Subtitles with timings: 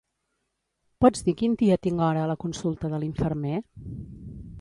[1.03, 3.53] Pots dir quin dia tinc hora a la consulta de l'infermer?